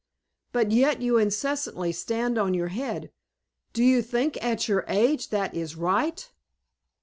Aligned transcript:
But 0.51 0.71
yet 0.71 0.99
you 1.03 1.19
incessantly 1.19 1.91
stand 1.91 2.39
on 2.39 2.55
your 2.55 2.69
head. 2.69 3.11
Do 3.71 3.83
you 3.83 4.01
think, 4.01 4.43
at 4.43 4.67
your 4.67 4.83
age, 4.87 5.29
that 5.29 5.53
is 5.53 5.75
right?" 5.75 6.27